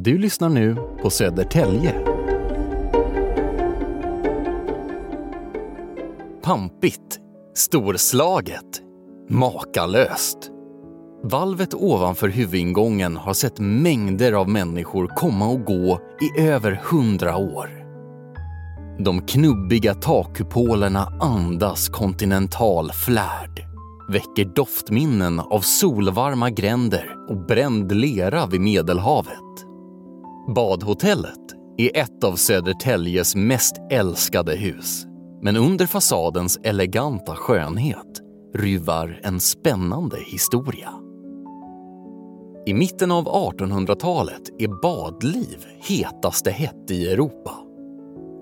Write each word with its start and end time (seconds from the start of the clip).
Du 0.00 0.18
lyssnar 0.18 0.48
nu 0.48 0.76
på 1.02 1.10
Södertälje. 1.10 1.94
Pampigt, 6.42 7.18
storslaget, 7.54 8.82
makalöst. 9.28 10.38
Valvet 11.22 11.74
ovanför 11.74 12.28
huvudingången 12.28 13.16
har 13.16 13.34
sett 13.34 13.58
mängder 13.58 14.32
av 14.32 14.48
människor 14.48 15.06
komma 15.06 15.48
och 15.48 15.64
gå 15.64 16.00
i 16.20 16.40
över 16.40 16.80
hundra 16.90 17.36
år. 17.36 17.70
De 18.98 19.26
knubbiga 19.26 19.94
takkupolerna 19.94 21.12
andas 21.20 21.88
kontinental 21.88 22.92
flärd 22.92 23.64
väcker 24.08 24.44
doftminnen 24.44 25.40
av 25.40 25.60
solvarma 25.60 26.50
gränder 26.50 27.16
och 27.28 27.46
bränd 27.46 27.92
lera 27.92 28.46
vid 28.46 28.60
Medelhavet. 28.60 29.67
Badhotellet 30.54 31.54
är 31.76 31.96
ett 31.96 32.24
av 32.24 32.36
Södertäljes 32.36 33.34
mest 33.34 33.76
älskade 33.90 34.56
hus. 34.56 35.06
Men 35.42 35.56
under 35.56 35.86
fasadens 35.86 36.58
eleganta 36.62 37.34
skönhet 37.34 38.20
ryvar 38.54 39.20
en 39.22 39.40
spännande 39.40 40.16
historia. 40.20 40.90
I 42.66 42.74
mitten 42.74 43.10
av 43.10 43.24
1800-talet 43.24 44.42
är 44.58 44.82
badliv 44.82 45.66
hetaste 45.80 46.50
hett 46.50 46.90
i 46.90 47.08
Europa. 47.08 47.54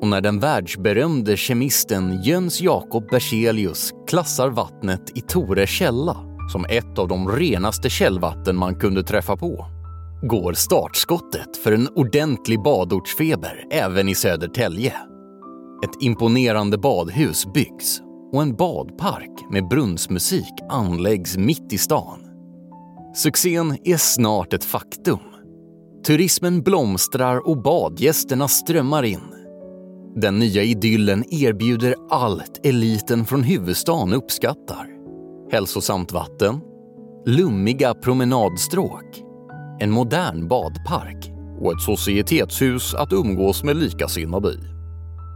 Och 0.00 0.08
när 0.08 0.20
den 0.20 0.40
världsberömde 0.40 1.36
kemisten 1.36 2.22
Jöns 2.22 2.60
Jakob 2.60 3.08
Berzelius 3.10 3.92
klassar 4.06 4.48
vattnet 4.48 5.18
i 5.18 5.20
Tore 5.20 5.66
källa 5.66 6.16
som 6.52 6.64
ett 6.64 6.98
av 6.98 7.08
de 7.08 7.28
renaste 7.28 7.90
källvatten 7.90 8.56
man 8.56 8.74
kunde 8.74 9.02
träffa 9.02 9.36
på 9.36 9.73
går 10.28 10.52
startskottet 10.52 11.56
för 11.56 11.72
en 11.72 11.88
ordentlig 11.88 12.62
badortsfeber 12.62 13.64
även 13.70 14.08
i 14.08 14.14
Södertälje. 14.14 14.94
Ett 15.84 16.02
imponerande 16.02 16.78
badhus 16.78 17.46
byggs 17.54 18.00
och 18.32 18.42
en 18.42 18.56
badpark 18.56 19.50
med 19.50 19.68
brunnsmusik 19.68 20.52
anläggs 20.70 21.36
mitt 21.36 21.72
i 21.72 21.78
stan. 21.78 22.20
Succén 23.14 23.78
är 23.84 23.96
snart 23.96 24.52
ett 24.52 24.64
faktum. 24.64 25.18
Turismen 26.06 26.62
blomstrar 26.62 27.48
och 27.48 27.62
badgästerna 27.62 28.48
strömmar 28.48 29.02
in. 29.02 29.34
Den 30.16 30.38
nya 30.38 30.62
idyllen 30.62 31.24
erbjuder 31.30 31.94
allt 32.10 32.66
eliten 32.66 33.24
från 33.24 33.42
huvudstaden 33.42 34.12
uppskattar. 34.12 34.86
Hälsosamt 35.52 36.12
vatten, 36.12 36.60
lummiga 37.26 37.94
promenadstråk, 37.94 39.23
en 39.80 39.90
modern 39.90 40.48
badpark 40.48 41.30
och 41.60 41.72
ett 41.72 41.80
societetshus 41.80 42.94
att 42.94 43.12
umgås 43.12 43.64
med 43.64 43.76
likasinnade 43.76 44.48
i. 44.48 44.58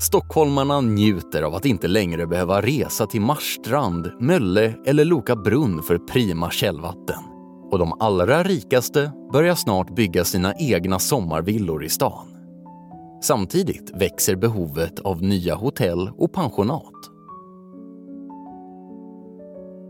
Stockholmarna 0.00 0.80
njuter 0.80 1.42
av 1.42 1.54
att 1.54 1.66
inte 1.66 1.88
längre 1.88 2.26
behöva 2.26 2.62
resa 2.62 3.06
till 3.06 3.20
Marstrand, 3.20 4.10
Mölle 4.20 4.74
eller 4.86 5.04
Loka 5.04 5.36
brunn 5.36 5.82
för 5.82 5.98
prima 5.98 6.50
källvatten. 6.50 7.18
Och 7.70 7.78
de 7.78 7.92
allra 8.00 8.42
rikaste 8.42 9.12
börjar 9.32 9.54
snart 9.54 9.94
bygga 9.96 10.24
sina 10.24 10.54
egna 10.54 10.98
sommarvillor 10.98 11.84
i 11.84 11.88
stan. 11.88 12.26
Samtidigt 13.22 13.92
växer 13.94 14.36
behovet 14.36 15.00
av 15.00 15.22
nya 15.22 15.54
hotell 15.54 16.10
och 16.18 16.32
pensionat. 16.32 16.92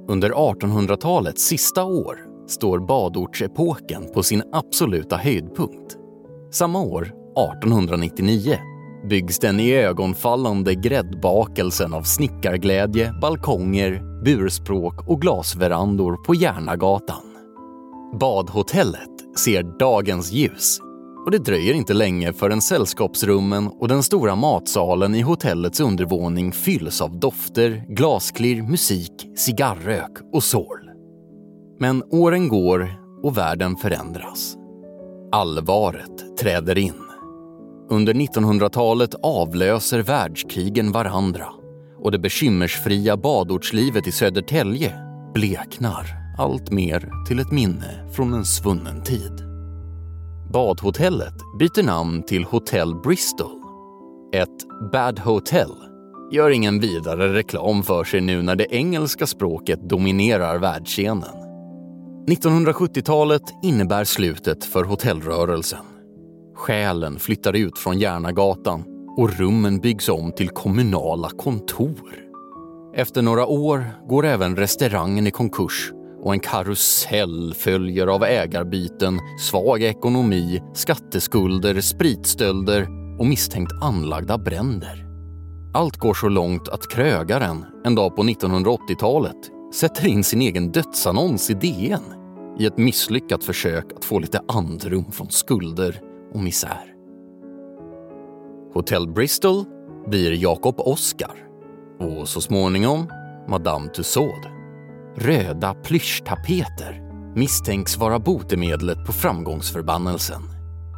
Under 0.08 0.30
1800-talets 0.30 1.42
sista 1.42 1.84
år 1.84 2.33
står 2.46 2.78
badortsepoken 2.78 4.12
på 4.14 4.22
sin 4.22 4.42
absoluta 4.52 5.16
höjdpunkt. 5.16 5.96
Samma 6.50 6.80
år, 6.80 7.02
1899, 7.02 8.58
byggs 9.08 9.38
den 9.38 9.60
i 9.60 9.74
ögonfallande 9.74 10.74
gräddbakelsen 10.74 11.94
av 11.94 12.02
snickarglädje, 12.02 13.12
balkonger, 13.20 14.22
burspråk 14.24 15.08
och 15.08 15.20
glasverandor 15.20 16.24
på 16.24 16.34
Järnagatan. 16.34 17.24
Badhotellet 18.20 19.38
ser 19.38 19.78
dagens 19.78 20.32
ljus 20.32 20.80
och 21.24 21.30
det 21.30 21.38
dröjer 21.38 21.74
inte 21.74 21.94
länge 21.94 22.32
förrän 22.32 22.60
sällskapsrummen 22.60 23.68
och 23.68 23.88
den 23.88 24.02
stora 24.02 24.36
matsalen 24.36 25.14
i 25.14 25.20
hotellets 25.20 25.80
undervåning 25.80 26.52
fylls 26.52 27.00
av 27.00 27.18
dofter, 27.18 27.84
glasklirr, 27.88 28.62
musik, 28.62 29.12
cigarrök 29.36 30.12
och 30.32 30.44
sorl. 30.44 30.83
Men 31.78 32.02
åren 32.10 32.48
går 32.48 32.88
och 33.22 33.38
världen 33.38 33.76
förändras. 33.76 34.56
Allvaret 35.32 36.36
träder 36.38 36.78
in. 36.78 36.94
Under 37.90 38.14
1900-talet 38.14 39.14
avlöser 39.22 40.02
världskrigen 40.02 40.92
varandra 40.92 41.46
och 41.98 42.12
det 42.12 42.18
bekymmersfria 42.18 43.16
badortslivet 43.16 44.06
i 44.06 44.12
Södertälje 44.12 44.92
bleknar 45.34 46.06
allt 46.38 46.70
mer 46.70 47.26
till 47.26 47.38
ett 47.38 47.52
minne 47.52 48.12
från 48.12 48.34
en 48.34 48.44
svunnen 48.44 49.02
tid. 49.02 49.32
Badhotellet 50.52 51.34
byter 51.58 51.82
namn 51.82 52.22
till 52.22 52.44
Hotel 52.44 52.94
Bristol. 52.94 53.60
Ett 54.34 54.90
Bad 54.92 55.18
Hotel 55.18 55.70
gör 56.32 56.50
ingen 56.50 56.80
vidare 56.80 57.34
reklam 57.34 57.82
för 57.82 58.04
sig 58.04 58.20
nu 58.20 58.42
när 58.42 58.56
det 58.56 58.74
engelska 58.74 59.26
språket 59.26 59.88
dominerar 59.88 60.58
världsscenen. 60.58 61.43
1970-talet 62.26 63.42
innebär 63.62 64.04
slutet 64.04 64.64
för 64.64 64.84
hotellrörelsen. 64.84 65.84
Själen 66.56 67.18
flyttar 67.18 67.56
ut 67.56 67.78
från 67.78 67.98
Järnagatan 67.98 68.84
och 69.16 69.38
rummen 69.38 69.80
byggs 69.80 70.08
om 70.08 70.32
till 70.32 70.48
kommunala 70.48 71.30
kontor. 71.30 72.14
Efter 72.94 73.22
några 73.22 73.46
år 73.46 73.84
går 74.08 74.26
även 74.26 74.56
restaurangen 74.56 75.26
i 75.26 75.30
konkurs 75.30 75.92
och 76.22 76.32
en 76.32 76.40
karusell 76.40 77.54
följer 77.54 78.06
av 78.06 78.24
ägarbyten, 78.24 79.20
svag 79.40 79.82
ekonomi, 79.82 80.62
skatteskulder, 80.74 81.80
spritstölder 81.80 82.88
och 83.18 83.26
misstänkt 83.26 83.72
anlagda 83.82 84.38
bränder. 84.38 85.06
Allt 85.74 85.96
går 85.96 86.14
så 86.14 86.28
långt 86.28 86.68
att 86.68 86.90
krögaren 86.90 87.64
en 87.84 87.94
dag 87.94 88.16
på 88.16 88.22
1980-talet 88.22 89.53
sätter 89.74 90.06
in 90.06 90.24
sin 90.24 90.42
egen 90.42 90.72
dödsannons 90.72 91.50
i 91.50 91.54
DN 91.54 92.02
i 92.58 92.66
ett 92.66 92.78
misslyckat 92.78 93.44
försök 93.44 93.92
att 93.96 94.04
få 94.04 94.18
lite 94.18 94.40
andrum 94.48 95.12
från 95.12 95.30
skulder 95.30 96.00
och 96.34 96.40
misär. 96.40 96.94
Hotell 98.74 99.08
Bristol 99.08 99.64
blir 100.06 100.32
Jacob 100.32 100.74
Oscar 100.78 101.46
och 102.00 102.28
så 102.28 102.40
småningom 102.40 103.08
Madame 103.48 103.88
Tussaud. 103.88 104.46
Röda 105.16 105.74
plyschtapeter 105.74 107.02
misstänks 107.36 107.96
vara 107.96 108.18
botemedlet 108.18 109.06
på 109.06 109.12
framgångsförbannelsen. 109.12 110.42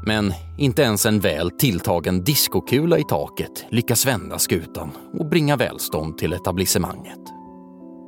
Men 0.06 0.32
inte 0.58 0.82
ens 0.82 1.06
en 1.06 1.20
väl 1.20 1.50
tilltagen 1.50 2.24
diskokula 2.24 2.98
i 2.98 3.04
taket 3.08 3.66
lyckas 3.70 4.06
vända 4.06 4.38
skutan 4.38 4.90
och 5.18 5.28
bringa 5.28 5.56
välstånd 5.56 6.18
till 6.18 6.32
etablissemanget. 6.32 7.35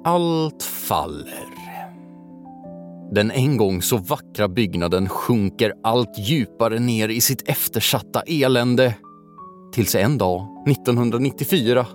Allt 0.09 0.63
faller. 0.63 1.47
Den 3.13 3.31
en 3.31 3.57
gång 3.57 3.83
så 3.83 3.97
vackra 3.97 4.49
byggnaden 4.49 5.09
sjunker 5.09 5.73
allt 5.83 6.19
djupare 6.19 6.79
ner 6.79 7.09
i 7.09 7.21
sitt 7.21 7.49
eftersatta 7.49 8.21
elände. 8.21 8.95
Tills 9.73 9.95
en 9.95 10.19
dag, 10.19 10.47
1994, 10.69 11.87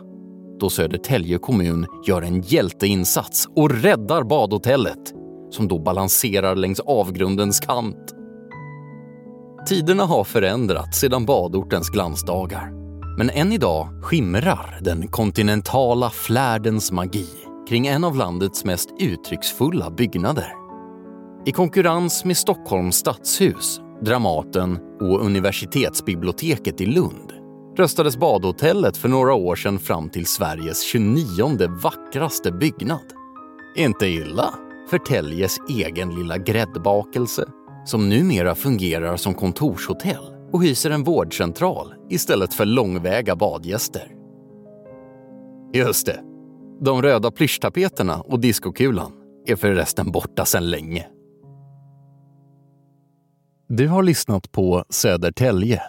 då 0.60 0.70
Södertälje 0.70 1.38
kommun 1.38 1.86
gör 2.08 2.22
en 2.22 2.42
hjälteinsats 2.42 3.48
och 3.56 3.70
räddar 3.70 4.24
badhotellet 4.24 5.14
som 5.50 5.68
då 5.68 5.80
balanserar 5.80 6.56
längs 6.56 6.80
avgrundens 6.80 7.60
kant. 7.60 8.14
Tiderna 9.68 10.04
har 10.04 10.24
förändrats 10.24 11.00
sedan 11.00 11.26
badortens 11.26 11.90
glansdagar. 11.90 12.72
Men 13.18 13.30
än 13.30 13.52
idag 13.52 14.04
skimrar 14.04 14.80
den 14.82 15.08
kontinentala 15.08 16.10
flärdens 16.10 16.92
magi 16.92 17.43
kring 17.74 17.88
en 17.88 18.04
av 18.04 18.16
landets 18.16 18.66
mest 18.66 18.90
uttrycksfulla 19.00 19.92
byggnader. 19.92 20.54
I 21.46 21.52
konkurrens 21.52 22.26
med 22.26 22.38
Stockholms 22.38 22.96
stadshus, 22.96 23.82
Dramaten 24.02 24.80
och 25.02 25.26
universitetsbiblioteket 25.26 26.82
i 26.82 26.86
Lund 26.86 27.34
röstades 27.78 28.18
badhotellet 28.18 28.98
för 28.98 29.10
några 29.10 29.34
år 29.34 29.56
sedan 29.56 29.80
fram 29.80 30.10
till 30.10 30.26
Sveriges 30.26 30.82
29 30.82 31.80
vackraste 31.84 32.52
byggnad. 32.52 33.14
Inte 33.78 34.08
illa 34.08 34.54
för 34.90 34.98
Täljes 34.98 35.58
egen 35.70 36.16
lilla 36.16 36.38
gräddbakelse 36.38 37.46
som 37.86 38.10
numera 38.10 38.56
fungerar 38.56 39.18
som 39.18 39.34
kontorshotell 39.34 40.36
och 40.52 40.64
hyser 40.64 40.90
en 40.90 41.04
vårdcentral 41.04 41.94
istället 42.10 42.54
för 42.54 42.66
långväga 42.66 43.36
badgäster. 43.36 44.12
Just 45.74 46.06
det, 46.06 46.33
de 46.82 47.02
röda 47.02 47.32
plyschtapeterna 47.32 48.22
och 48.22 48.40
diskokulan 48.40 49.12
är 49.46 49.56
förresten 49.56 50.12
borta 50.12 50.46
sedan 50.46 50.70
länge. 50.70 51.08
Du 53.68 53.88
har 53.88 54.04
lyssnat 54.04 54.52
på 54.52 54.86
Södertälje 54.90 55.82